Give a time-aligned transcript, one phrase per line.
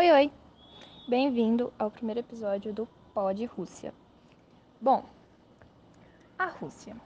[0.00, 0.32] Oi, oi!
[1.06, 3.92] Bem-vindo ao primeiro episódio do Pod Rússia.
[4.80, 5.04] Bom,
[6.38, 6.96] a Rússia.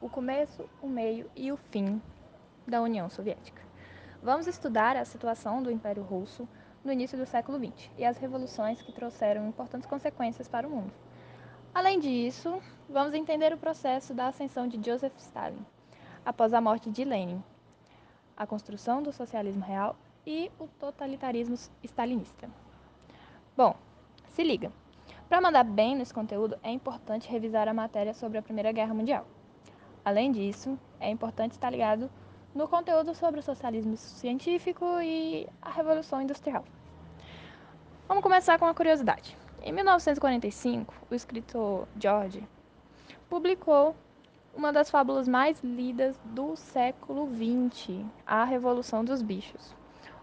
[0.00, 2.02] O começo, o meio e o fim
[2.66, 3.62] da União Soviética.
[4.20, 6.48] Vamos estudar a situação do Império Russo
[6.84, 10.92] no início do século XX e as revoluções que trouxeram importantes consequências para o mundo.
[11.72, 15.64] Além disso, vamos entender o processo da ascensão de Joseph Stalin
[16.24, 17.40] após a morte de Lenin,
[18.36, 19.94] a construção do socialismo real
[20.26, 22.48] e o totalitarismo stalinista.
[23.56, 23.74] Bom,
[24.32, 24.72] se liga.
[25.28, 29.26] Para mandar bem nesse conteúdo, é importante revisar a matéria sobre a Primeira Guerra Mundial.
[30.04, 32.10] Além disso, é importante estar ligado
[32.54, 36.64] no conteúdo sobre o socialismo científico e a Revolução Industrial.
[38.06, 39.36] Vamos começar com uma curiosidade.
[39.62, 42.46] Em 1945, o escritor George
[43.30, 43.96] publicou
[44.54, 49.81] uma das fábulas mais lidas do século XX, A Revolução dos Bichos.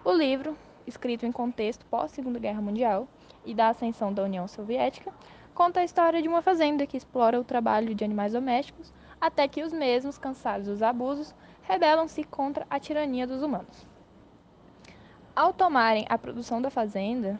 [0.10, 3.08] O livro, escrito em contexto pós-Segunda Guerra Mundial
[3.46, 5.14] e da ascensão da União Soviética,
[5.54, 9.62] conta a história de uma fazenda que explora o trabalho de animais domésticos até que
[9.62, 13.86] os mesmos, cansados dos abusos, rebelam-se contra a tirania dos humanos.
[15.36, 17.40] Ao tomarem a produção da fazenda,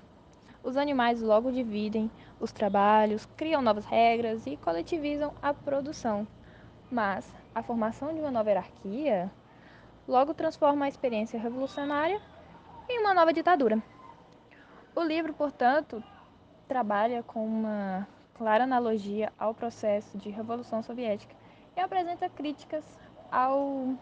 [0.64, 6.28] os animais logo dividem os trabalhos, criam novas regras e coletivizam a produção.
[6.92, 9.32] Mas a formação de uma nova hierarquia
[10.08, 12.22] logo transforma a experiência revolucionária
[12.90, 13.82] em uma nova ditadura.
[14.96, 16.04] O livro, portanto,
[16.68, 21.36] trabalha com uma clara analogia ao processo de Revolução Soviética
[21.78, 22.84] e apresenta críticas
[23.32, 23.94] ao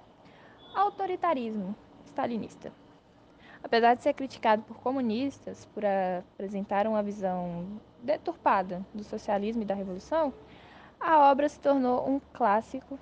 [0.73, 2.71] autoritarismo stalinista.
[3.61, 7.67] Apesar de ser criticado por comunistas por apresentar uma visão
[8.01, 10.33] deturpada do socialismo e da revolução,
[10.97, 12.97] a obra se tornou um clássico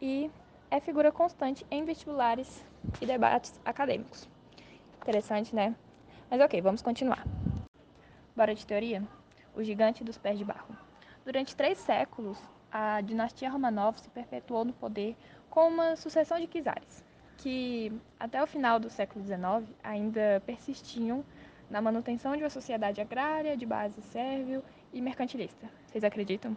[0.00, 0.28] e
[0.68, 2.64] é figura constante em vestibulares
[3.00, 4.31] e debates acadêmicos.
[5.02, 5.74] Interessante, né?
[6.30, 7.26] Mas ok, vamos continuar.
[8.36, 9.02] Bora de teoria?
[9.52, 10.76] O gigante dos pés de barro.
[11.24, 12.38] Durante três séculos,
[12.70, 15.16] a dinastia Romanov se perpetuou no poder
[15.50, 17.04] com uma sucessão de czares,
[17.36, 21.24] que até o final do século XIX ainda persistiam
[21.68, 24.62] na manutenção de uma sociedade agrária de base sérvio
[24.92, 25.68] e mercantilista.
[25.84, 26.56] Vocês acreditam?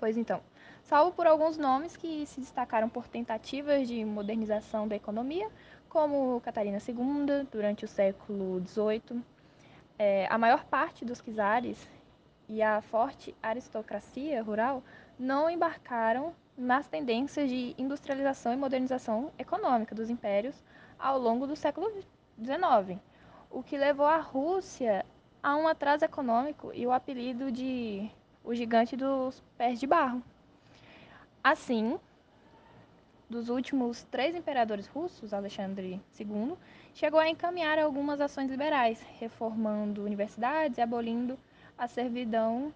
[0.00, 0.42] Pois então,
[0.82, 5.48] salvo por alguns nomes que se destacaram por tentativas de modernização da economia,
[5.94, 9.22] como Catarina II, durante o século XVIII,
[9.96, 11.88] é, a maior parte dos czares
[12.48, 14.82] e a forte aristocracia rural
[15.16, 20.60] não embarcaram nas tendências de industrialização e modernização econômica dos impérios
[20.98, 21.88] ao longo do século
[22.42, 22.98] XIX,
[23.48, 25.06] o que levou a Rússia
[25.40, 28.10] a um atraso econômico e o apelido de
[28.42, 30.20] o gigante dos pés de barro.
[31.42, 32.00] Assim,
[33.34, 36.56] dos últimos três imperadores russos, Alexandre II,
[36.94, 41.36] chegou a encaminhar algumas ações liberais, reformando universidades e abolindo
[41.76, 42.72] a servidão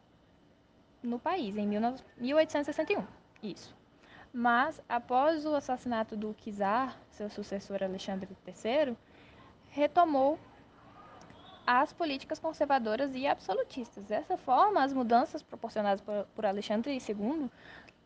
[1.00, 3.06] no país, em 1861.
[3.41, 3.72] Isso.
[4.32, 8.97] Mas, após o assassinato do czar, seu sucessor Alexandre III,
[9.70, 10.41] retomou
[11.64, 14.04] as políticas conservadoras e absolutistas.
[14.06, 17.48] Dessa forma, as mudanças proporcionadas por, por Alexandre II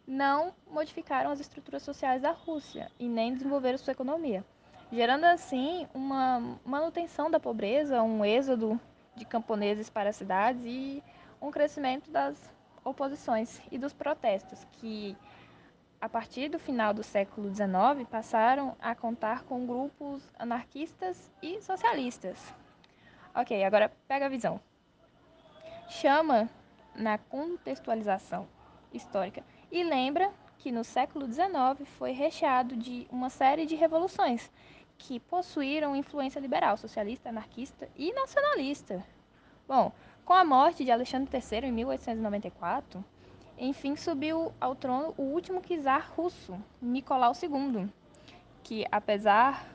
[0.07, 4.45] não modificaram as estruturas sociais da Rússia e nem desenvolveram sua economia,
[4.91, 8.81] gerando assim uma manutenção da pobreza, um êxodo
[9.15, 11.03] de camponeses para as cidades e
[11.41, 12.37] um crescimento das
[12.85, 15.17] oposições e dos protestos, que
[16.01, 22.37] a partir do final do século XIX passaram a contar com grupos anarquistas e socialistas.
[23.35, 24.61] Ok, agora pega a visão.
[25.89, 26.51] Chama
[26.95, 28.49] na contextualização
[28.93, 34.53] histórica e lembra que no século XIX foi recheado de uma série de revoluções
[34.99, 39.03] que possuíram influência liberal, socialista, anarquista e nacionalista.
[39.67, 39.91] Bom,
[40.27, 43.03] com a morte de Alexandre III em 1894,
[43.59, 47.89] enfim subiu ao trono o último czar russo, Nicolau II,
[48.63, 49.67] que apesar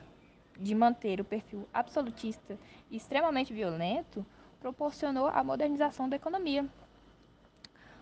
[0.56, 2.56] de manter o perfil absolutista
[2.88, 4.24] e extremamente violento,
[4.60, 6.64] proporcionou a modernização da economia,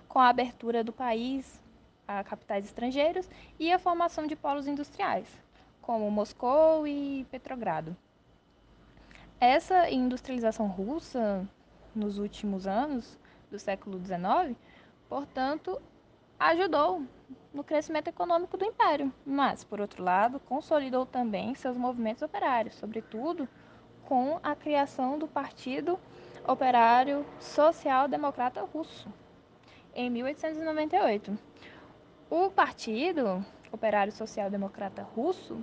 [0.07, 1.65] com a abertura do país
[2.07, 5.27] a capitais estrangeiros e a formação de polos industriais,
[5.81, 7.97] como Moscou e Petrogrado.
[9.41, 11.47] Essa industrialização russa
[11.95, 13.19] nos últimos anos
[13.51, 14.57] do século XIX,
[15.09, 15.81] portanto,
[16.39, 17.03] ajudou
[17.53, 23.49] no crescimento econômico do império, mas, por outro lado, consolidou também seus movimentos operários, sobretudo
[24.05, 25.99] com a criação do Partido
[26.47, 29.09] Operário Social Democrata Russo,
[29.95, 31.37] em 1898.
[32.29, 35.63] O Partido Operário Social Democrata Russo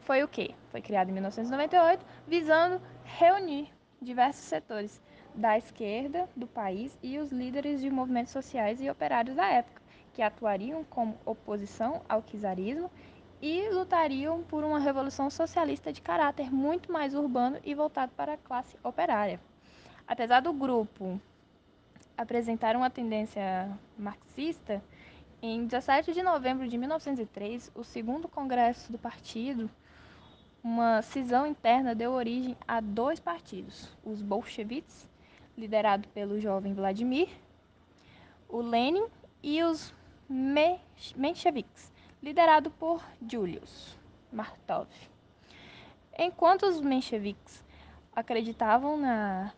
[0.00, 0.54] foi o quê?
[0.70, 4.98] Foi criado em 1998, visando reunir diversos setores
[5.34, 9.82] da esquerda do país e os líderes de movimentos sociais e operários da época,
[10.14, 12.90] que atuariam como oposição ao czarismo
[13.42, 18.38] e lutariam por uma revolução socialista de caráter muito mais urbano e voltado para a
[18.38, 19.38] classe operária.
[20.08, 21.20] Apesar do grupo
[22.16, 24.82] apresentar uma tendência marxista,
[25.42, 29.70] em 17 de novembro de 1903, o segundo congresso do partido,
[30.62, 35.08] uma cisão interna deu origem a dois partidos, os bolcheviques,
[35.56, 37.28] liderado pelo jovem Vladimir,
[38.48, 39.06] o Lenin,
[39.42, 39.94] e os
[41.14, 43.00] mencheviques, liderado por
[43.30, 43.96] Julius
[44.32, 44.88] Martov.
[46.18, 47.62] Enquanto os mencheviques
[48.14, 49.52] acreditavam na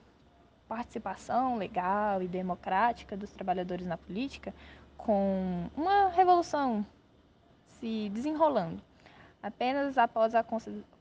[0.69, 4.53] participação legal e democrática dos trabalhadores na política,
[4.99, 6.85] com uma revolução
[7.81, 8.83] se desenrolando.
[9.43, 10.45] Apenas após a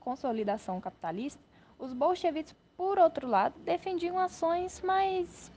[0.00, 1.42] consolidação capitalista,
[1.78, 5.50] os bolcheviques, por outro lado, defendiam ações mais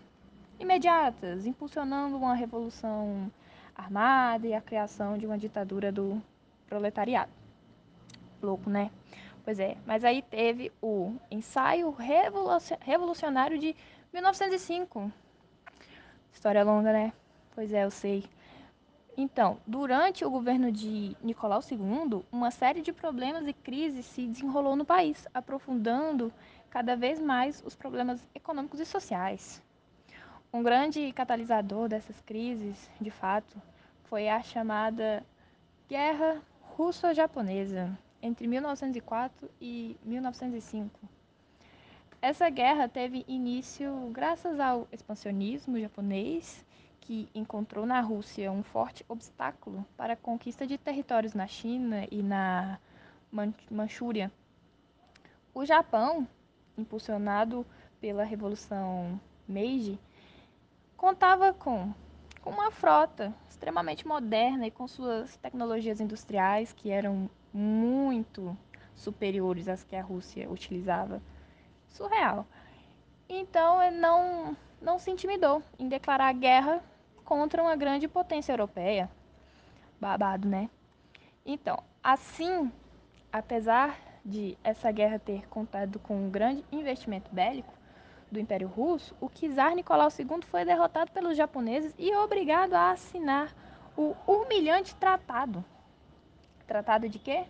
[0.60, 3.32] imediatas, impulsionando uma revolução
[3.76, 6.22] armada e a criação de uma ditadura do
[6.68, 7.32] proletariado.
[8.42, 8.92] Louco, né?
[9.46, 11.96] Pois é, mas aí teve o ensaio
[12.80, 13.76] revolucionário de
[14.12, 15.12] 1905.
[16.34, 17.14] História longa, né?
[17.53, 18.25] Pois é, eu sei.
[19.18, 24.75] Então, durante o governo de Nicolau II, uma série de problemas e crises se desenrolou
[24.75, 26.31] no país, aprofundando
[26.69, 29.62] cada vez mais os problemas econômicos e sociais.
[30.53, 33.62] Um grande catalisador dessas crises, de fato,
[34.06, 35.24] foi a chamada
[35.89, 41.00] Guerra Russo-Japonesa, entre 1904 e 1905.
[42.21, 46.65] Essa guerra teve início graças ao expansionismo japonês,
[47.01, 52.21] que encontrou na Rússia um forte obstáculo para a conquista de territórios na China e
[52.21, 52.80] na
[53.69, 54.31] Manchúria.
[55.53, 56.27] O Japão,
[56.77, 57.65] impulsionado
[58.00, 60.00] pela Revolução Meiji,
[60.95, 61.92] contava com,
[62.42, 68.57] com uma frota extremamente moderna e com suas tecnologias industriais que eram muito
[68.95, 71.21] superiores às que a Rússia utilizava.
[71.89, 72.45] Surreal.
[73.27, 76.81] Então ele não, não se intimidou em declarar guerra
[77.31, 79.10] contra uma grande potência europeia.
[80.01, 80.69] Babado, né?
[81.45, 82.69] Então, assim,
[83.31, 87.74] apesar de essa guerra ter contado com um grande investimento bélico,
[88.30, 93.56] do Império Russo, o czar Nicolau II foi derrotado pelos japoneses e obrigado a assinar
[93.95, 95.63] o humilhante tratado.
[96.68, 97.45] Tratado de quê?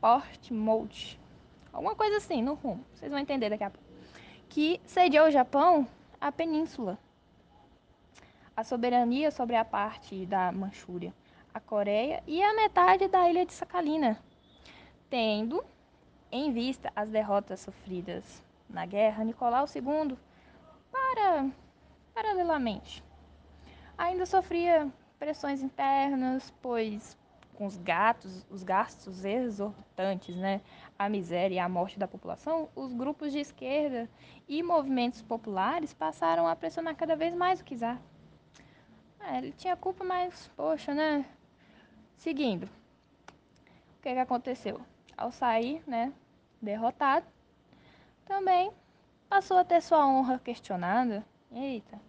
[0.00, 1.16] Portsmouth.
[1.72, 2.84] Alguma coisa assim, no rumo.
[2.92, 3.86] Vocês vão entender daqui a pouco.
[4.48, 5.86] Que cedeu ao Japão
[6.20, 6.98] a península.
[8.60, 11.14] A soberania sobre a parte da Manchúria,
[11.54, 14.18] a Coreia e a metade da ilha de Sakhalina,
[15.08, 15.64] tendo
[16.30, 20.14] em vista as derrotas sofridas na guerra, Nicolau II,
[20.92, 21.48] para,
[22.12, 23.02] paralelamente,
[23.96, 27.16] ainda sofria pressões internas, pois
[27.54, 30.60] com os gatos, os gastos exorbitantes, né,
[30.98, 34.06] a miséria e a morte da população, os grupos de esquerda
[34.46, 37.98] e movimentos populares passaram a pressionar cada vez mais o czar.
[39.20, 41.24] É, ele tinha culpa, mas poxa, né?
[42.16, 44.80] Seguindo, o que, que aconteceu?
[45.16, 46.12] Ao sair, né,
[46.60, 47.26] derrotado,
[48.24, 48.72] também
[49.28, 51.24] passou a ter sua honra questionada.
[51.52, 52.00] Eita.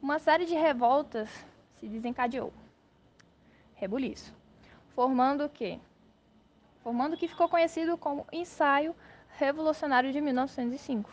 [0.00, 1.28] Uma série de revoltas
[1.78, 2.52] se desencadeou.
[3.74, 4.34] Rebuliço.
[4.94, 5.80] Formando o quê?
[6.82, 8.94] Formando o que ficou conhecido como Ensaio
[9.38, 11.12] Revolucionário de 1905.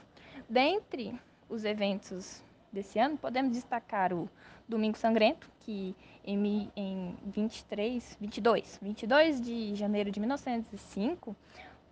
[0.49, 4.29] Dentre os eventos desse ano, podemos destacar o
[4.67, 11.35] Domingo Sangrento, que em, em 23, 22, 22 de janeiro de 1905,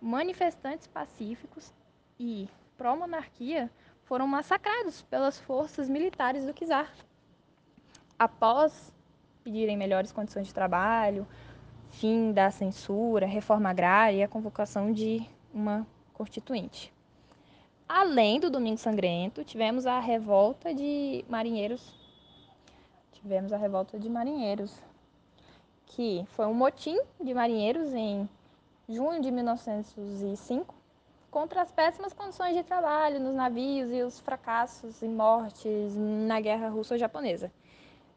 [0.00, 1.72] manifestantes pacíficos
[2.18, 3.70] e pró-monarquia
[4.04, 6.92] foram massacrados pelas forças militares do czar.
[8.18, 8.92] Após
[9.42, 11.26] pedirem melhores condições de trabalho,
[11.90, 16.92] fim da censura, reforma agrária e a convocação de uma constituinte.
[17.88, 22.03] Além do Domingo Sangrento, tivemos a revolta de marinheiros.
[23.24, 24.78] Tivemos a revolta de marinheiros,
[25.86, 28.28] que foi um motim de marinheiros em
[28.86, 30.74] junho de 1905
[31.30, 36.68] contra as péssimas condições de trabalho nos navios e os fracassos e mortes na guerra
[36.68, 37.50] russo-japonesa.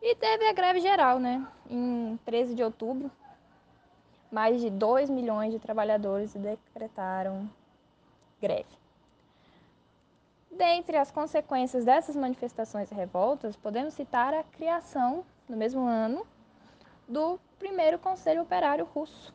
[0.02, 1.48] E teve a greve geral, né?
[1.70, 3.10] Em 13 de outubro,
[4.30, 7.50] mais de 2 milhões de trabalhadores decretaram
[8.42, 8.87] greve.
[10.58, 16.26] Dentre as consequências dessas manifestações e revoltas, podemos citar a criação, no mesmo ano,
[17.08, 19.32] do primeiro Conselho Operário Russo,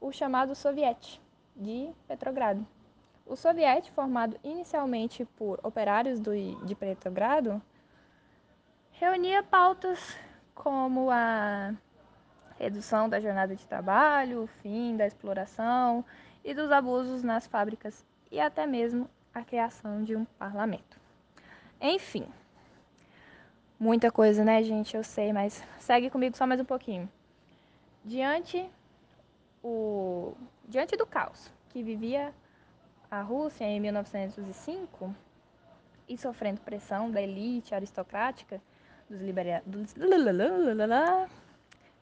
[0.00, 1.20] o chamado Soviet
[1.56, 2.64] de Petrogrado.
[3.26, 6.30] O Soviet, formado inicialmente por operários do,
[6.64, 7.60] de Petrogrado,
[8.92, 10.16] reunia pautas
[10.54, 11.74] como a
[12.60, 16.04] redução da jornada de trabalho, o fim da exploração
[16.44, 21.00] e dos abusos nas fábricas e até mesmo a criação de um parlamento.
[21.80, 22.26] Enfim,
[23.78, 24.96] muita coisa, né, gente?
[24.96, 27.10] Eu sei, mas segue comigo só mais um pouquinho.
[28.04, 28.68] Diante
[29.62, 30.34] o
[30.68, 32.34] diante do caos que vivia
[33.10, 35.14] a Rússia em 1905
[36.08, 38.60] e sofrendo pressão da elite aristocrática
[39.08, 39.62] dos liberais.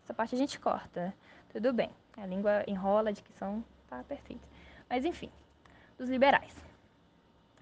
[0.04, 1.14] Essa parte a gente corta.
[1.52, 1.90] Tudo bem.
[2.16, 4.46] A língua enrola, a dicção tá perfeita.
[4.88, 5.30] Mas enfim,
[5.99, 6.69] dos liberais.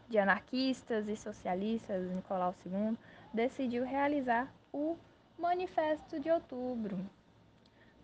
[0.08, 2.96] De anarquistas e socialistas, Nicolau II
[3.32, 4.96] decidiu realizar o
[5.38, 6.98] Manifesto de Outubro,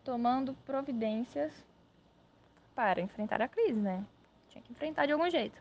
[0.04, 1.52] tomando providências
[2.74, 4.04] para enfrentar a crise, né?
[4.48, 5.60] Tinha que enfrentar de algum jeito.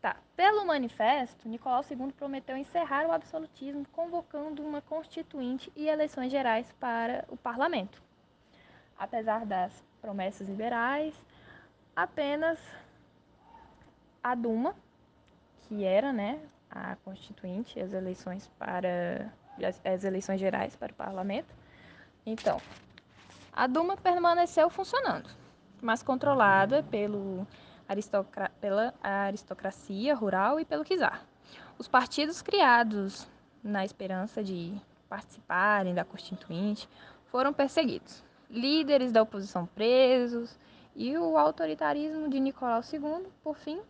[0.00, 0.16] Tá.
[0.34, 7.24] Pelo manifesto, Nicolau II prometeu encerrar o absolutismo, convocando uma constituinte e eleições gerais para
[7.28, 8.02] o parlamento.
[8.98, 11.14] Apesar das promessas liberais,
[11.94, 12.58] apenas
[14.20, 14.74] a Duma,
[15.72, 16.38] que era, né,
[16.70, 19.32] a constituinte, as eleições para
[19.84, 21.54] as, eleições gerais para o parlamento.
[22.26, 22.60] Então,
[23.52, 25.30] a Duma permaneceu funcionando
[25.82, 27.44] mas controlada pelo
[27.88, 31.26] aristocra pela aristocracia rural e pelo czar.
[31.76, 33.26] Os partidos criados
[33.62, 34.72] na esperança de
[35.08, 36.88] participarem da Constituinte
[37.26, 38.22] foram perseguidos.
[38.48, 40.56] Líderes da oposição presos
[40.94, 43.80] e o autoritarismo de Nicolau II, por fim,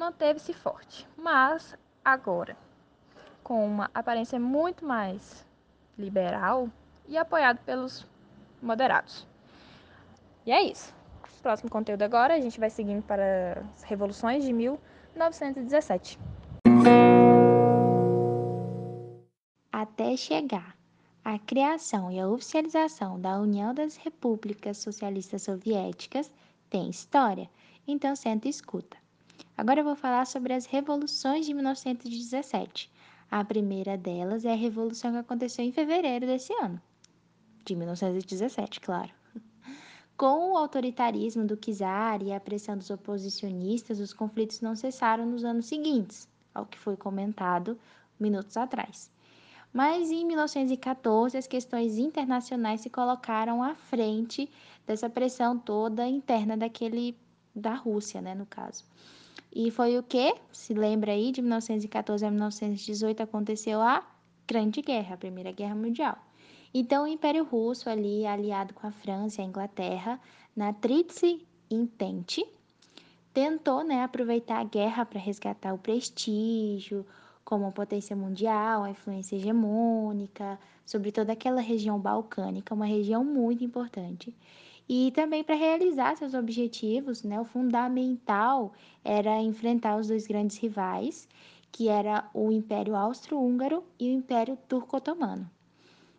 [0.00, 1.06] manteve-se forte.
[1.14, 2.56] Mas agora,
[3.44, 5.46] com uma aparência muito mais
[5.98, 6.70] liberal
[7.06, 8.06] e apoiado pelos
[8.62, 9.26] moderados.
[10.46, 10.94] E é isso.
[11.42, 16.18] Próximo conteúdo agora, a gente vai seguindo para as revoluções de 1917.
[19.72, 20.76] Até chegar
[21.24, 26.30] à criação e à oficialização da União das Repúblicas Socialistas Soviéticas,
[26.68, 27.48] tem história,
[27.86, 28.99] então senta e escuta.
[29.56, 32.90] Agora eu vou falar sobre as revoluções de 1917.
[33.30, 36.80] A primeira delas é a revolução que aconteceu em fevereiro desse ano,
[37.64, 39.10] de 1917, claro.
[40.16, 45.44] Com o autoritarismo do czar e a pressão dos oposicionistas, os conflitos não cessaram nos
[45.44, 47.78] anos seguintes, ao que foi comentado
[48.18, 49.10] minutos atrás.
[49.72, 54.50] Mas em 1914, as questões internacionais se colocaram à frente
[54.86, 57.16] dessa pressão toda interna daquele
[57.54, 58.84] da Rússia, né, no caso.
[59.52, 64.06] E foi o que, se lembra aí, de 1914 a 1918 aconteceu a
[64.46, 66.16] Grande Guerra, a Primeira Guerra Mundial.
[66.72, 70.20] Então, o Império Russo, ali aliado com a França e a Inglaterra,
[70.54, 72.46] na Tríplice Intente,
[73.34, 77.04] tentou né, aproveitar a guerra para resgatar o prestígio
[77.44, 84.34] como potência mundial, a influência hegemônica sobre toda aquela região balcânica, uma região muito importante.
[84.88, 88.72] E também para realizar seus objetivos, né, o fundamental
[89.04, 91.28] era enfrentar os dois grandes rivais,
[91.70, 95.48] que era o Império Austro-Húngaro e o Império Turco-Otomano.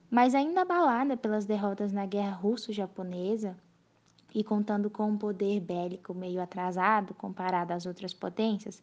[0.10, 3.58] Mas ainda abalada pelas derrotas na Guerra Russo-Japonesa
[4.34, 8.82] e contando com um poder bélico meio atrasado comparado às outras potências,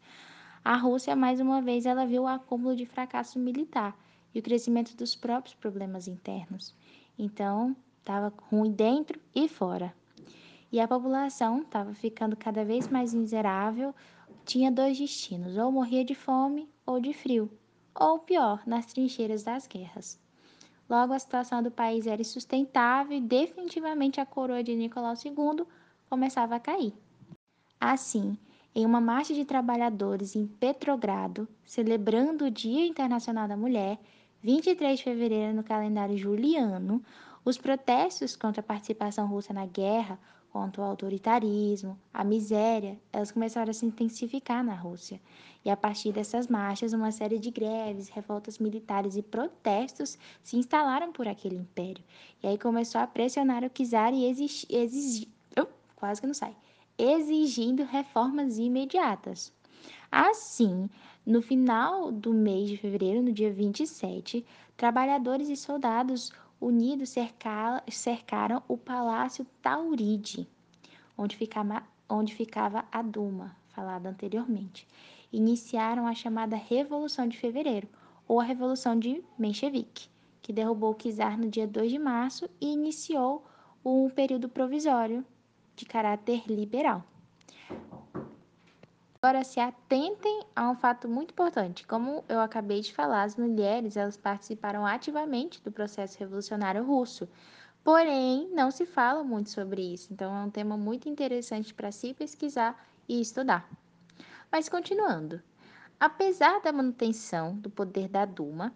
[0.64, 3.96] a Rússia mais uma vez ela viu o acúmulo de fracasso militar
[4.34, 6.74] e o crescimento dos próprios problemas internos.
[7.18, 7.74] Então,
[8.08, 9.94] estava ruim dentro e fora.
[10.72, 13.94] E a população estava ficando cada vez mais miserável,
[14.46, 17.50] tinha dois destinos: ou morria de fome ou de frio,
[17.94, 20.18] ou pior, nas trincheiras das guerras.
[20.88, 25.66] Logo, a situação do país era insustentável e definitivamente a coroa de Nicolau II
[26.08, 26.94] começava a cair.
[27.78, 28.38] Assim,
[28.74, 33.98] em uma marcha de trabalhadores em Petrogrado, celebrando o Dia Internacional da Mulher,
[34.42, 37.02] 23 de fevereiro no calendário juliano,
[37.44, 40.18] os protestos contra a participação russa na guerra,
[40.50, 45.20] contra o autoritarismo, a miséria, elas começaram a se intensificar na Rússia.
[45.64, 51.12] E a partir dessas marchas, uma série de greves, revoltas militares e protestos se instalaram
[51.12, 52.02] por aquele império.
[52.42, 55.28] E aí começou a pressionar o czar e exigir, exigir
[55.58, 56.56] oh, quase que não sai,
[56.96, 59.52] exigindo reformas imediatas.
[60.10, 60.88] Assim,
[61.26, 64.44] no final do mês de fevereiro, no dia 27,
[64.76, 67.14] trabalhadores e soldados unidos
[67.90, 70.48] cercaram o Palácio Tauride,
[71.16, 74.86] onde ficava, onde ficava a Duma, falada anteriormente
[75.32, 77.88] iniciaram a chamada Revolução de Fevereiro,
[78.26, 80.08] ou a Revolução de Menchevique,
[80.42, 83.44] que derrubou o czar no dia 2 de março e iniciou
[83.84, 85.24] um período provisório
[85.74, 87.04] de caráter liberal.
[89.20, 91.84] Agora, se atentem a um fato muito importante.
[91.84, 97.28] Como eu acabei de falar, as mulheres elas participaram ativamente do processo revolucionário russo.
[97.82, 100.12] Porém, não se fala muito sobre isso.
[100.12, 103.68] Então, é um tema muito interessante para se pesquisar e estudar.
[104.52, 105.42] Mas, continuando.
[105.98, 108.72] Apesar da manutenção do poder da Duma,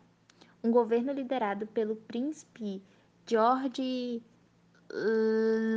[0.63, 2.83] um governo liderado pelo príncipe
[3.25, 4.21] George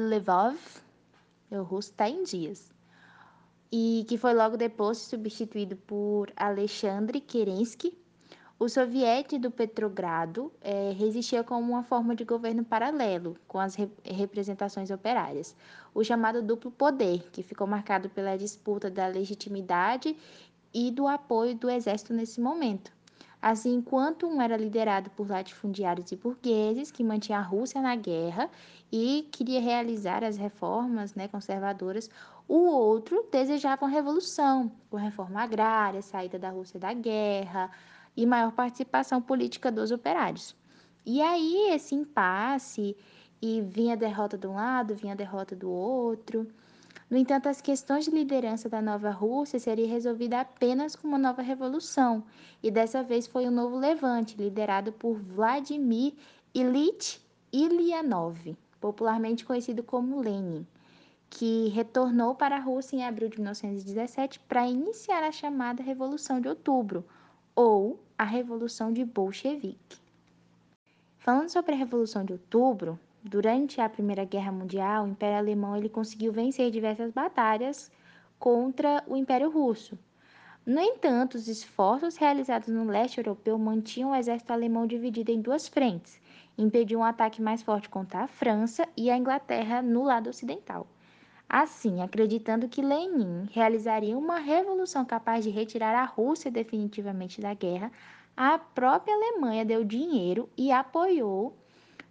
[0.10, 0.57] Levov,
[1.51, 2.74] o russo está em dias,
[3.77, 7.94] e que foi logo depois substituído por Alexandre Kerensky,
[8.58, 13.89] o soviete do Petrogrado é, resistia como uma forma de governo paralelo com as re
[14.05, 15.53] representações operárias,
[15.94, 20.15] o chamado duplo poder, que ficou marcado pela disputa da legitimidade
[20.74, 22.96] e do apoio do exército nesse momento.
[23.41, 28.50] Assim, enquanto um era liderado por latifundiários e burgueses, que mantinha a Rússia na guerra
[28.91, 32.10] e queria realizar as reformas né, conservadoras,
[32.48, 37.72] o outro desejava uma revolução, com reforma agrária, saída da Rússia da guerra
[38.16, 40.56] e maior participação política dos operários.
[41.04, 42.96] E aí esse impasse
[43.42, 46.48] e vinha derrota de um lado, vinha derrota do outro.
[47.10, 51.42] No entanto, as questões de liderança da nova Rússia seriam resolvidas apenas com uma nova
[51.42, 52.24] revolução,
[52.62, 56.14] e dessa vez foi um novo levante, liderado por Vladimir
[56.54, 57.22] Ilyich
[57.52, 60.66] Ilyanov, popularmente conhecido como Lenin
[61.29, 66.48] que retornou para a Rússia em abril de 1917 para iniciar a chamada Revolução de
[66.48, 67.05] Outubro,
[67.55, 69.98] ou a Revolução de Bolchevique.
[71.17, 75.89] Falando sobre a Revolução de Outubro, durante a Primeira Guerra Mundial, o Império Alemão ele
[75.89, 77.91] conseguiu vencer diversas batalhas
[78.38, 79.98] contra o Império Russo.
[80.65, 85.67] No entanto, os esforços realizados no leste europeu mantinham o exército alemão dividido em duas
[85.67, 86.20] frentes,
[86.58, 90.88] impediam um ataque mais forte contra a França e a Inglaterra no lado ocidental.
[91.57, 97.94] Assim, acreditando que Lenin realizaria uma revolução capaz de retirar a Rússia definitivamente da guerra,
[98.35, 101.55] a própria Alemanha deu dinheiro e apoiou,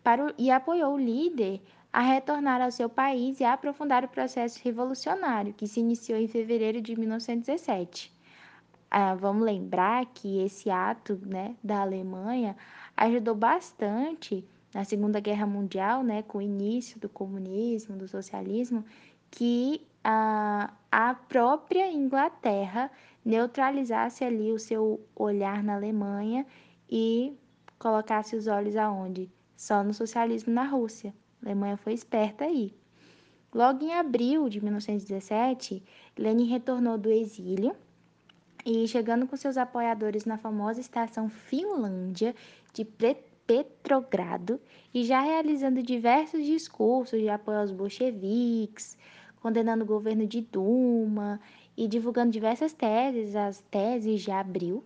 [0.02, 1.60] para o, e apoiou o líder
[1.92, 6.26] a retornar ao seu país e a aprofundar o processo revolucionário, que se iniciou em
[6.26, 8.10] fevereiro de 1917.
[8.90, 12.56] Ah, vamos lembrar que esse ato né, da Alemanha
[12.96, 18.84] ajudou bastante na Segunda Guerra Mundial, né, com o início do comunismo, do socialismo,
[19.34, 22.90] que a, a própria Inglaterra
[23.24, 26.46] neutralizasse ali o seu olhar na Alemanha
[26.88, 27.36] e
[27.78, 29.28] colocasse os olhos aonde?
[29.56, 31.12] Só no socialismo na Rússia.
[31.42, 32.74] A Alemanha foi esperta aí.
[33.52, 35.82] Logo em abril de 1917,
[36.16, 37.74] Lenin retornou do exílio
[38.64, 42.34] e chegando com seus apoiadores na famosa estação Finlândia
[42.72, 42.84] de
[43.46, 44.60] Petrogrado
[44.92, 48.96] e já realizando diversos discursos de apoio aos bolcheviques,
[49.44, 51.38] condenando o governo de Duma
[51.76, 54.82] e divulgando diversas teses, as teses de abril.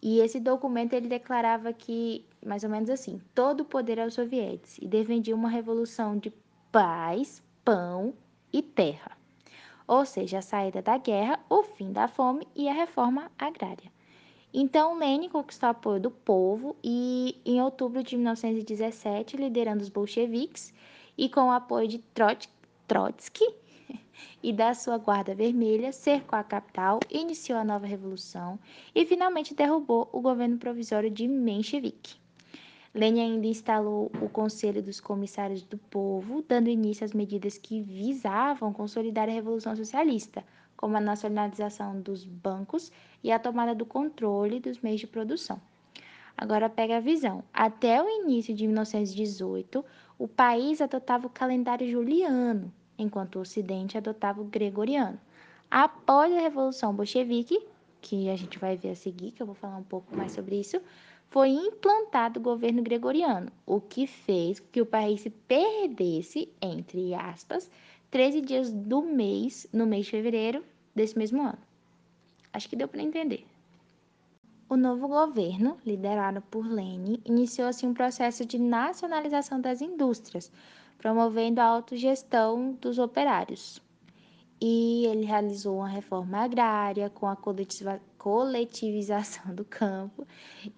[0.00, 4.78] E esse documento ele declarava que, mais ou menos assim, todo o poder aos sovietes
[4.80, 6.32] e defendia uma revolução de
[6.70, 8.14] paz, pão
[8.52, 9.18] e terra.
[9.88, 13.90] Ou seja, a saída da guerra, o fim da fome e a reforma agrária.
[14.54, 20.72] Então, Lenin conquistou o apoio do povo e, em outubro de 1917, liderando os bolcheviques
[21.18, 21.98] e com o apoio de
[22.86, 23.61] Trotsky,
[24.42, 28.58] e da sua Guarda Vermelha, cercou a capital, iniciou a nova revolução
[28.94, 32.16] e finalmente derrubou o governo provisório de Menshevik.
[32.94, 38.72] Lenin ainda instalou o Conselho dos Comissários do Povo, dando início às medidas que visavam
[38.72, 40.44] consolidar a Revolução Socialista,
[40.76, 45.58] como a nacionalização dos bancos e a tomada do controle dos meios de produção.
[46.36, 47.44] Agora pega a visão.
[47.52, 49.84] Até o início de 1918,
[50.18, 55.18] o país adotava o calendário juliano, enquanto o Ocidente adotava o gregoriano.
[55.70, 57.66] Após a Revolução Bolchevique,
[58.00, 60.58] que a gente vai ver a seguir, que eu vou falar um pouco mais sobre
[60.58, 60.80] isso,
[61.30, 67.70] foi implantado o governo gregoriano, o que fez que o país se perdesse, entre aspas,
[68.10, 70.62] 13 dias do mês, no mês de fevereiro
[70.94, 71.58] desse mesmo ano.
[72.52, 73.46] Acho que deu para entender.
[74.68, 80.52] O novo governo, liderado por Lenin, iniciou assim um processo de nacionalização das indústrias,
[81.02, 83.82] promovendo a autogestão dos operários.
[84.60, 87.36] E ele realizou uma reforma agrária com a
[88.16, 90.24] coletivização do campo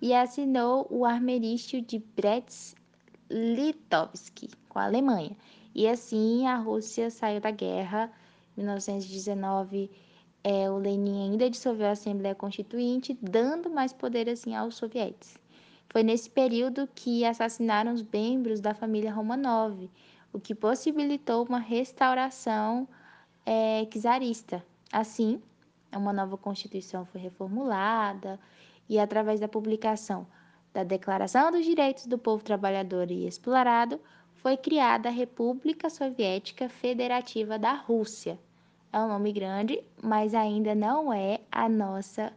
[0.00, 5.36] e assinou o armerício de Brest-Litovsk com a Alemanha.
[5.74, 8.10] E assim a Rússia saiu da guerra.
[8.56, 9.90] Em 1919,
[10.42, 15.36] é, o Lenin ainda dissolveu a Assembleia Constituinte, dando mais poder assim aos sovietes.
[15.90, 19.90] Foi nesse período que assassinaram os membros da família Romanov,
[20.34, 22.88] o que possibilitou uma restauração
[23.46, 24.66] é, czarista.
[24.92, 25.40] Assim,
[25.92, 28.40] uma nova Constituição foi reformulada
[28.88, 30.26] e, através da publicação
[30.72, 34.00] da Declaração dos Direitos do Povo Trabalhador e Explorado,
[34.34, 38.36] foi criada a República Soviética Federativa da Rússia.
[38.92, 42.32] É um nome grande, mas ainda não é a nossa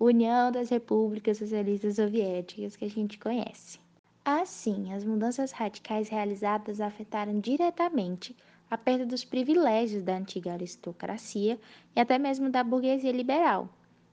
[0.00, 3.81] União das Repúblicas Socialistas Soviéticas que a gente conhece.
[4.24, 8.36] Assim, as mudanças radicais realizadas afetaram diretamente
[8.70, 11.58] a perda dos privilégios da antiga aristocracia
[11.94, 13.68] e até mesmo da burguesia liberal,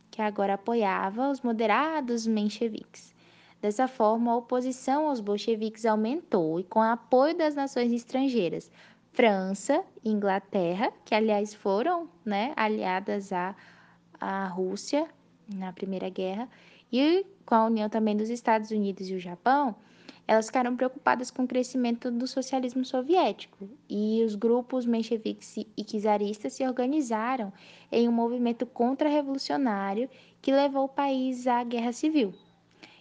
[0.09, 3.13] que agora apoiava os moderados mencheviques.
[3.61, 8.71] Dessa forma, a oposição aos bolcheviques aumentou e, com o apoio das nações estrangeiras,
[9.13, 13.55] França e Inglaterra, que aliás foram né, aliadas à,
[14.19, 15.07] à Rússia
[15.53, 16.49] na Primeira Guerra,
[16.91, 19.75] e com a união também dos Estados Unidos e o Japão,
[20.29, 26.53] elas ficaram preocupadas com o crescimento do socialismo soviético e os grupos mencheviques e czaristas
[26.53, 27.51] se organizaram
[27.91, 30.07] em um movimento contra-revolucionário
[30.39, 32.31] que levou o país à guerra civil.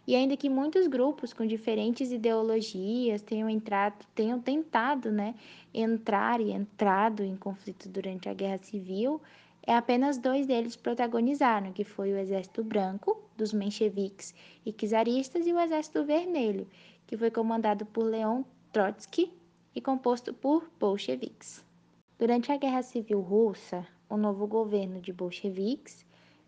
[0.07, 5.35] E ainda que muitos grupos com diferentes ideologias tenham entrado, tenham tentado, né,
[5.75, 9.21] entrar e entrado em conflito durante a Guerra Civil,
[9.67, 15.53] é apenas dois deles protagonizaram, que foi o Exército Branco dos mencheviques e czaristas e
[15.53, 16.67] o Exército Vermelho,
[17.09, 19.33] que foi comandado por Leon Trotsky
[19.75, 21.65] e composto por bolcheviques.
[22.19, 26.05] Durante a Guerra Civil Russa, o novo governo de bolcheviques,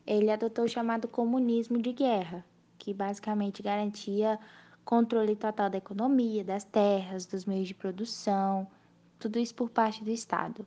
[0.06, 2.44] ele adotou o chamado comunismo de guerra,
[2.78, 4.38] que basicamente garantia
[4.84, 8.68] controle total da economia, das terras, dos meios de produção,
[9.18, 10.66] tudo isso por parte do Estado.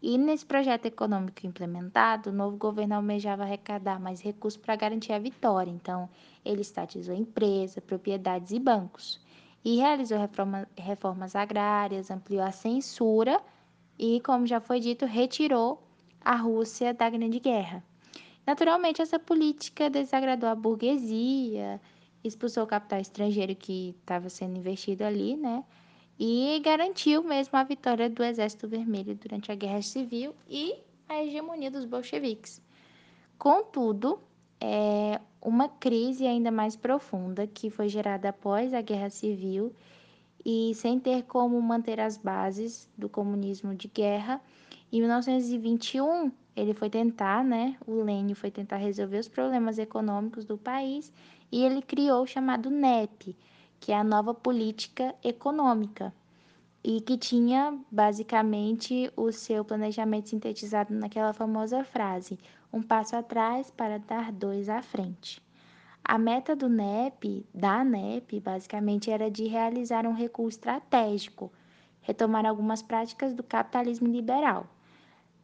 [0.00, 5.18] E nesse projeto econômico implementado, o novo governo almejava arrecadar mais recursos para garantir a
[5.18, 5.70] vitória.
[5.70, 6.08] Então,
[6.42, 9.25] ele estatizou empresas, propriedades e bancos
[9.66, 13.42] e realizou reforma, reformas agrárias, ampliou a censura
[13.98, 15.82] e, como já foi dito, retirou
[16.20, 17.82] a Rússia da Grande Guerra.
[18.46, 21.80] Naturalmente, essa política desagradou a burguesia,
[22.22, 25.64] expulsou o capital estrangeiro que estava sendo investido ali, né?
[26.16, 30.76] E garantiu mesmo a vitória do Exército Vermelho durante a Guerra Civil e
[31.08, 32.62] a hegemonia dos bolcheviques.
[33.36, 34.20] Contudo,
[34.60, 39.72] é, uma crise ainda mais profunda que foi gerada após a Guerra Civil
[40.44, 44.40] e sem ter como manter as bases do comunismo de guerra.
[44.92, 50.58] Em 1921, ele foi tentar, né, o Lênin foi tentar resolver os problemas econômicos do
[50.58, 51.12] país
[51.52, 53.36] e ele criou o chamado NEP,
[53.78, 56.12] que é a nova política econômica,
[56.82, 62.36] e que tinha basicamente o seu planejamento sintetizado naquela famosa frase:
[62.76, 65.42] um passo atrás para dar dois à frente.
[66.04, 71.50] A meta do NEP, da NEP, basicamente era de realizar um recuo estratégico,
[72.02, 74.68] retomar algumas práticas do capitalismo liberal,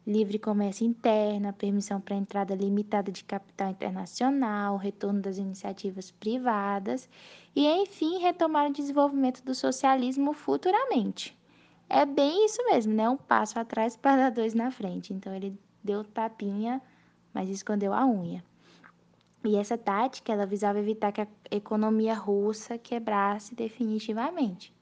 [0.05, 7.09] livre comércio interno, permissão para entrada limitada de capital internacional, retorno das iniciativas privadas
[7.55, 11.35] e, enfim, retomar o desenvolvimento do socialismo futuramente.
[11.89, 13.09] É bem isso mesmo, né?
[13.09, 15.13] Um passo atrás para dar dois na frente.
[15.13, 16.81] Então ele deu tapinha,
[17.33, 18.43] mas escondeu a unha.
[19.43, 24.73] E essa tática ela visava evitar que a economia russa quebrasse definitivamente.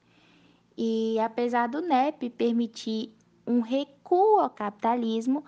[0.76, 3.12] E apesar do NEP permitir
[3.46, 5.44] um recuo ao capitalismo,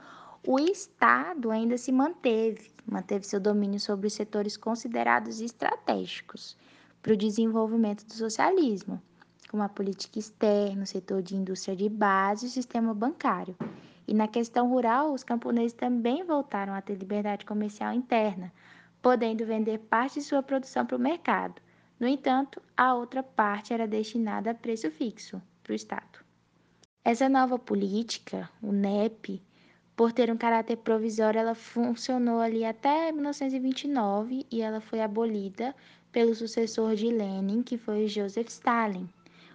[0.47, 6.57] o Estado ainda se manteve, manteve seu domínio sobre os setores considerados estratégicos
[7.01, 9.01] para o desenvolvimento do socialismo,
[9.49, 13.57] como a política externa, o setor de indústria de base e o sistema bancário.
[14.07, 18.53] E na questão rural, os camponeses também voltaram a ter liberdade comercial interna,
[19.01, 21.61] podendo vender parte de sua produção para o mercado.
[21.99, 26.25] No entanto, a outra parte era destinada a preço fixo para o Estado.
[27.05, 29.43] Essa nova política, o NEP,
[29.97, 35.75] por ter um caráter provisório, ela funcionou ali até 1929 e ela foi abolida
[36.11, 39.09] pelo sucessor de Lenin, que foi Joseph Stalin,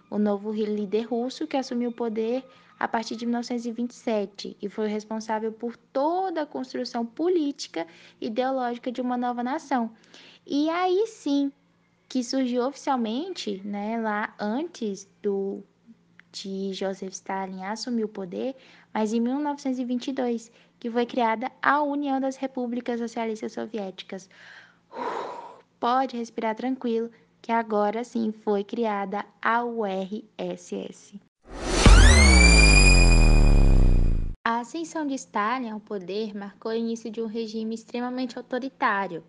[0.08, 2.44] o novo líder russo que assumiu o poder
[2.80, 7.86] a partir de 1927 e foi responsável por toda a construção política
[8.18, 9.92] e ideológica de uma nova nação.
[10.46, 11.52] E aí sim
[12.08, 15.62] que surgiu oficialmente, né, lá antes do
[16.32, 18.56] de Joseph Stalin assumir o poder,
[18.94, 24.28] mas em 1922, que foi criada a União das Repúblicas Socialistas Soviéticas.
[25.78, 27.10] pode respirar tranquilo,
[27.42, 31.20] que agora sim foi criada a URSS.
[34.60, 39.24] A ascensão de Stalin ao poder marcou o início de um regime extremamente autoritário,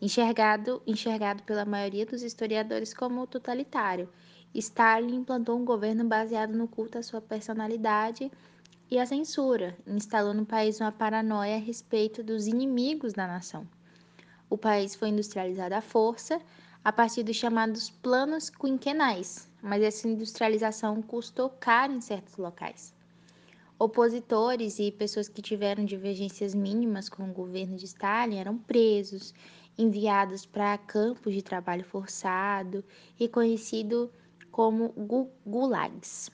[0.00, 4.08] enxergado, enxergado pela maioria dos historiadores como totalitário,
[4.54, 8.30] Stalin implantou um governo baseado no culto à sua personalidade
[8.88, 13.66] e à censura, instalou no país uma paranoia a respeito dos inimigos da nação.
[14.48, 16.40] O país foi industrializado à força,
[16.84, 22.96] a partir dos chamados planos quinquenais, mas essa industrialização custou caro em certos locais.
[23.80, 29.32] Opositores e pessoas que tiveram divergências mínimas com o governo de Stalin eram presos,
[29.78, 32.84] enviados para campos de trabalho forçado
[33.20, 34.10] e conhecido
[34.50, 34.92] como
[35.46, 36.28] gulags.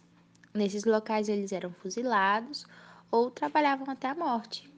[0.55, 2.65] Nesses locais eles eram fuzilados
[3.11, 4.73] ou trabalhavam até a morte.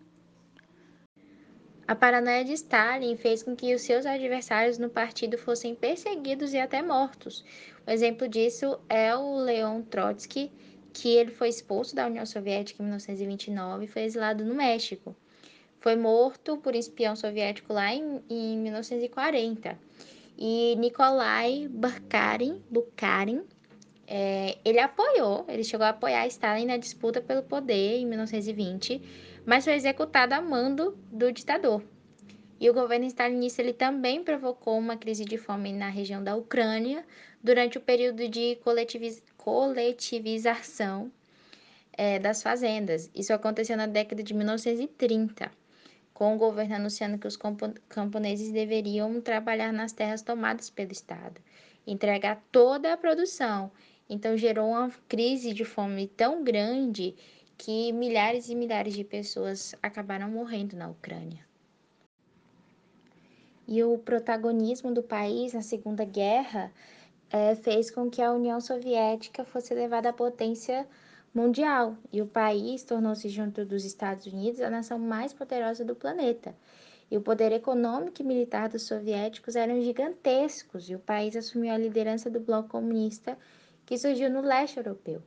[1.86, 6.58] A paranoia de Stalin fez com que os seus adversários no partido fossem perseguidos e
[6.58, 7.44] até mortos.
[7.86, 10.50] Um exemplo disso é o Leon Trotsky,
[10.96, 15.14] que ele foi expulso da União Soviética em 1929 e foi exilado no México.
[15.78, 19.78] Foi morto por espião soviético lá em, em 1940.
[20.38, 23.42] E Nikolai Bukharin, Bukharin
[24.06, 29.02] é, ele apoiou, ele chegou a apoiar Stalin na disputa pelo poder em 1920,
[29.44, 31.82] mas foi executado a mando do ditador.
[32.58, 37.04] E o governo stalinista ele também provocou uma crise de fome na região da Ucrânia
[37.44, 41.12] durante o período de coletiviz coletivização
[41.92, 43.08] é, das fazendas.
[43.14, 45.52] Isso aconteceu na década de 1930,
[46.12, 47.38] com o governo anunciando que os
[47.88, 51.40] camponeses deveriam trabalhar nas terras tomadas pelo Estado,
[51.86, 53.70] entregar toda a produção.
[54.10, 57.14] Então gerou uma crise de fome tão grande
[57.56, 61.46] que milhares e milhares de pessoas acabaram morrendo na Ucrânia.
[63.68, 66.72] E o protagonismo do país na Segunda Guerra
[67.30, 70.86] é, fez com que a União Soviética fosse levada à potência
[71.34, 76.54] mundial e o país tornou-se, junto dos Estados Unidos, a nação mais poderosa do planeta.
[77.10, 81.78] E o poder econômico e militar dos soviéticos eram gigantescos e o país assumiu a
[81.78, 83.38] liderança do bloco comunista
[83.84, 85.22] que surgiu no leste europeu.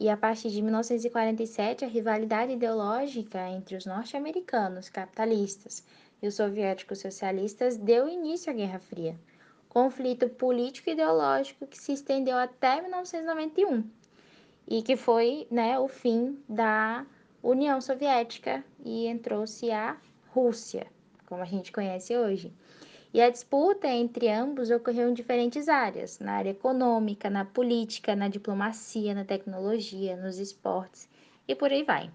[0.00, 5.84] E a partir de 1947, a rivalidade ideológica entre os norte-americanos capitalistas
[6.20, 9.16] e os soviéticos socialistas deu início à Guerra Fria,
[9.72, 13.82] conflito político e ideológico que se estendeu até 1991
[14.68, 17.06] e que foi né, o fim da
[17.42, 19.96] União Soviética e entrou-se a
[20.28, 20.86] Rússia,
[21.24, 22.52] como a gente conhece hoje.
[23.14, 28.28] E a disputa entre ambos ocorreu em diferentes áreas: na área econômica, na política, na
[28.28, 31.08] diplomacia, na tecnologia, nos esportes
[31.48, 32.10] e por aí vai.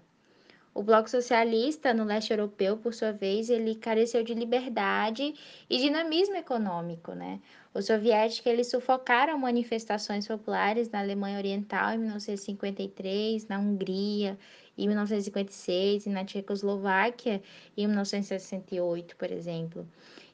[0.78, 5.34] O Bloco Socialista no leste europeu, por sua vez, ele careceu de liberdade
[5.68, 7.40] e dinamismo econômico, né?
[7.74, 14.38] Os soviéticos eles sufocaram manifestações populares na Alemanha Oriental em 1953, na Hungria
[14.78, 17.42] em 1956 e na Tchecoslováquia
[17.76, 19.84] em 1968, por exemplo.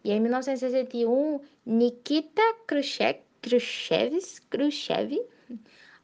[0.04, 3.22] E em 1961, Nikita Khrushchev,
[4.50, 5.22] Khrushchev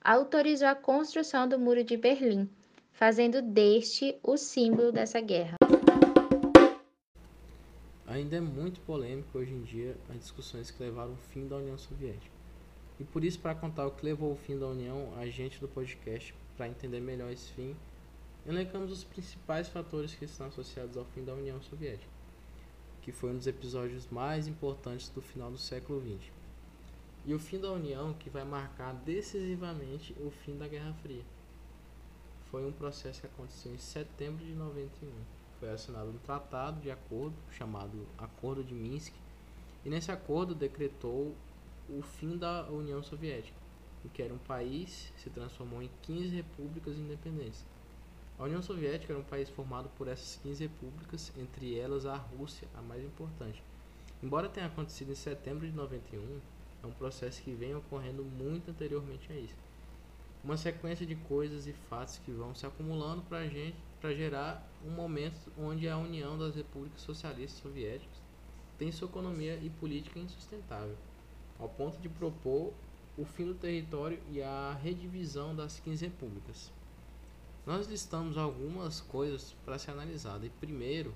[0.03, 2.49] autorizou a construção do Muro de Berlim,
[3.01, 5.57] fazendo deste o símbolo dessa guerra.
[8.07, 11.79] Ainda é muito polêmico hoje em dia as discussões que levaram ao fim da União
[11.79, 12.31] Soviética.
[12.99, 15.67] E por isso, para contar o que levou ao fim da União, a gente do
[15.67, 17.75] podcast, para entender melhor esse fim,
[18.47, 22.21] elencamos os principais fatores que estão associados ao fim da União Soviética
[23.01, 26.31] que foi um dos episódios mais importantes do final do século XX.
[27.25, 31.25] E o fim da União que vai marcar decisivamente o fim da Guerra Fria.
[32.51, 35.09] Foi um processo que aconteceu em setembro de 91.
[35.61, 39.15] Foi assinado um tratado de acordo chamado Acordo de Minsk,
[39.85, 41.35] e nesse acordo decretou
[41.89, 43.57] o fim da União Soviética,
[44.13, 47.65] que era um país se transformou em 15 repúblicas independentes.
[48.37, 52.67] A União Soviética era um país formado por essas 15 repúblicas, entre elas a Rússia,
[52.75, 53.63] a mais importante.
[54.23, 56.41] Embora tenha acontecido em setembro de 91,
[56.83, 59.55] é um processo que vem ocorrendo muito anteriormente a isso.
[60.43, 64.91] Uma sequência de coisas e fatos que vão se acumulando para gente, para gerar um
[64.91, 68.23] momento onde a união das repúblicas socialistas soviéticas
[68.79, 70.97] tem sua economia e política insustentável,
[71.59, 72.73] ao ponto de propor
[73.19, 76.73] o fim do território e a redivisão das 15 repúblicas.
[77.67, 80.47] Nós listamos algumas coisas para ser analisada.
[80.47, 81.15] E primeiro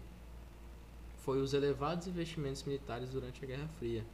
[1.16, 4.04] foi os elevados investimentos militares durante a Guerra Fria.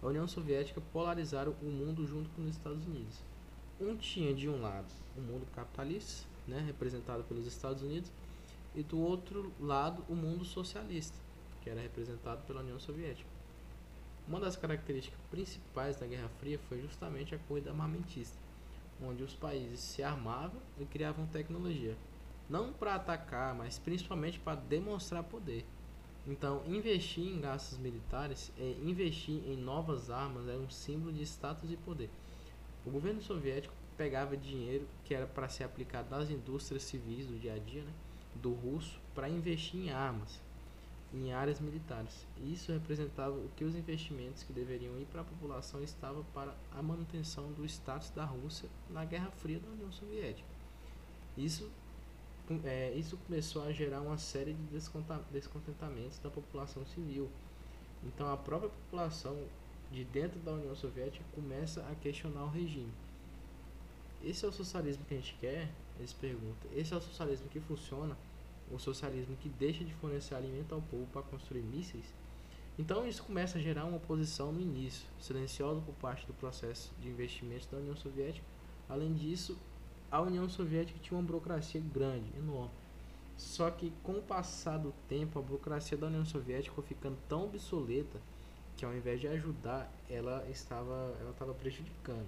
[0.00, 3.18] A União Soviética polarizaram o mundo junto com os Estados Unidos.
[3.82, 8.10] Um tinha de um lado o mundo capitalista, né, representado pelos Estados Unidos,
[8.74, 11.16] e do outro lado o mundo socialista,
[11.60, 13.28] que era representado pela União Soviética.
[14.26, 18.38] Uma das características principais da Guerra Fria foi justamente a corrida armamentista
[19.04, 21.96] onde os países se armavam e criavam tecnologia,
[22.48, 25.64] não para atacar, mas principalmente para demonstrar poder.
[26.26, 31.70] Então, investir em gastos militares, é investir em novas armas, é um símbolo de status
[31.70, 32.10] e poder.
[32.84, 37.54] O governo soviético pegava dinheiro que era para ser aplicado nas indústrias civis do dia
[37.54, 37.92] a dia, né,
[38.34, 40.40] do russo, para investir em armas,
[41.14, 42.26] em áreas militares.
[42.42, 46.82] Isso representava o que os investimentos que deveriam ir para a população estavam para a
[46.82, 50.48] manutenção do status da Rússia na Guerra Fria da União Soviética.
[51.36, 51.70] Isso,
[52.64, 54.80] é, isso começou a gerar uma série de
[55.30, 57.30] descontentamentos da população civil.
[58.02, 59.38] Então a própria população
[59.92, 62.92] de dentro da União Soviética começa a questionar o regime.
[64.24, 65.68] Esse é o socialismo que a gente quer?
[65.98, 66.70] Eles perguntam.
[66.74, 68.16] Esse é o socialismo que funciona?
[68.70, 72.06] O socialismo que deixa de fornecer alimento ao povo para construir mísseis?
[72.78, 77.08] Então isso começa a gerar uma oposição no início, silenciosa por parte do processo de
[77.08, 78.46] investimentos da União Soviética.
[78.88, 79.58] Além disso,
[80.10, 82.70] a União Soviética tinha uma burocracia grande, enorme.
[83.36, 87.44] Só que com o passar do tempo, a burocracia da União Soviética foi ficando tão
[87.44, 88.20] obsoleta
[88.76, 92.26] que ao invés de ajudar, ela estava, ela estava prejudicando.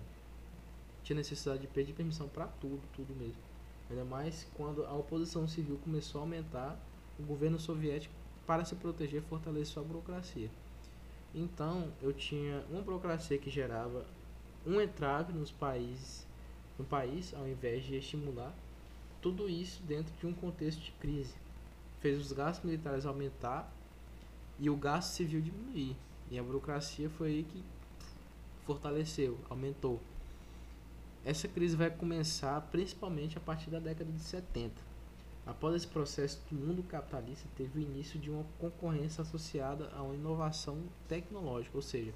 [1.02, 3.42] Tinha necessidade de pedir permissão para tudo, tudo mesmo.
[3.90, 6.78] Ainda mais quando a oposição civil começou a aumentar,
[7.18, 8.14] o governo soviético,
[8.46, 10.50] para se proteger, fortaleceu a burocracia.
[11.34, 14.04] Então, eu tinha uma burocracia que gerava
[14.66, 16.26] um entrave nos países,
[16.78, 18.54] no país, ao invés de estimular
[19.24, 21.32] tudo isso dentro de um contexto de crise.
[22.00, 23.72] Fez os gastos militares aumentar
[24.60, 25.96] e o gasto civil diminuir.
[26.30, 27.62] E a burocracia foi aí que
[28.64, 30.00] fortaleceu, aumentou.
[31.24, 34.72] Essa crise vai começar principalmente a partir da década de 70.
[35.46, 40.14] Após esse processo do mundo capitalista, teve o início de uma concorrência associada a uma
[40.14, 42.12] inovação tecnológica, ou seja,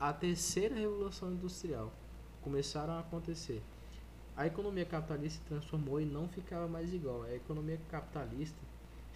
[0.00, 1.92] a terceira revolução industrial
[2.42, 3.62] começaram a acontecer.
[4.36, 7.24] A economia capitalista se transformou e não ficava mais igual.
[7.24, 8.56] A economia capitalista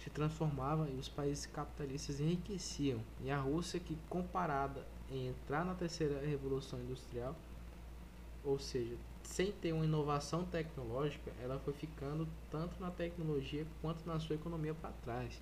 [0.03, 2.99] se transformava e os países capitalistas enriqueciam.
[3.21, 7.33] E a Rússia, que comparada em entrar na terceira revolução industrial,
[8.43, 14.19] ou seja, sem ter uma inovação tecnológica, ela foi ficando tanto na tecnologia quanto na
[14.19, 15.41] sua economia para trás.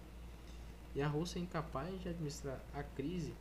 [0.94, 3.34] E a Rússia é incapaz de administrar a crise,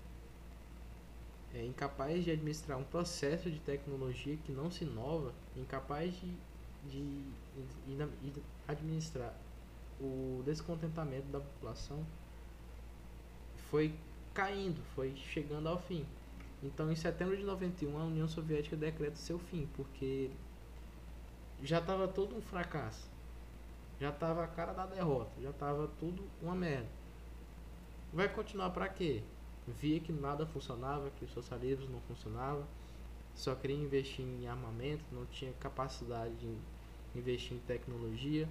[1.53, 6.33] é incapaz de administrar um processo de tecnologia que não se inova, incapaz de,
[6.89, 7.25] de,
[7.87, 9.35] de, de administrar
[10.01, 12.05] o descontentamento da população
[13.71, 13.95] foi
[14.33, 16.05] caindo, foi chegando ao fim.
[16.63, 20.31] Então, em setembro de 91, a União Soviética decreta seu fim, porque
[21.63, 23.09] já estava todo um fracasso.
[24.01, 26.89] Já estava a cara da derrota, já estava tudo uma merda.
[28.13, 29.23] Vai continuar para quê?
[29.67, 32.67] Via que nada funcionava, que o socialismo não funcionava,
[33.35, 36.57] só queria investir em armamento, não tinha capacidade de
[37.15, 38.49] investir em tecnologia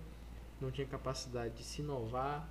[0.62, 2.48] não tinha capacidade de se inovar,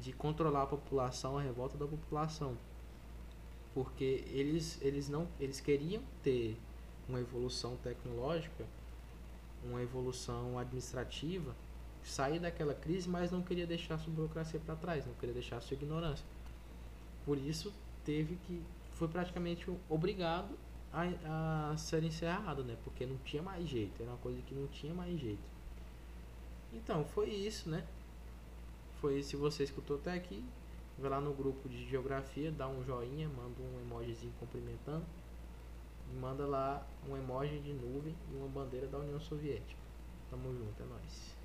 [0.00, 2.56] de controlar a população, a revolta da população.
[3.74, 6.58] Porque eles, eles não eles queriam ter
[7.08, 8.66] uma evolução tecnológica,
[9.64, 11.54] uma evolução administrativa,
[12.02, 15.74] sair daquela crise, mas não queria deixar sua burocracia para trás, não queria deixar sua
[15.74, 16.24] ignorância.
[17.24, 17.72] Por isso
[18.04, 18.62] teve que
[18.92, 20.48] foi praticamente obrigado
[20.92, 22.76] a, a ser encerrado, né?
[22.82, 25.57] Porque não tinha mais jeito, era uma coisa que não tinha mais jeito.
[26.72, 27.86] Então, foi isso, né?
[29.00, 30.44] Foi se você escutou até aqui,
[30.98, 35.06] vai lá no grupo de geografia, dá um joinha, manda um emojizinho cumprimentando
[36.12, 39.80] e manda lá um emoji de nuvem e uma bandeira da União Soviética.
[40.30, 41.37] Tamo junto, é nóis.